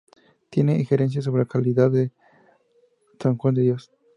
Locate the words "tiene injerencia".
0.49-1.21